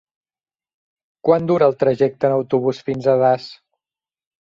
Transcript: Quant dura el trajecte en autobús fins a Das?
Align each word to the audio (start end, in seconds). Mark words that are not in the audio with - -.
Quant 1.29 1.45
dura 1.53 1.69
el 1.73 1.79
trajecte 1.85 2.31
en 2.33 2.37
autobús 2.41 2.83
fins 2.91 3.15
a 3.15 3.19
Das? 3.25 3.51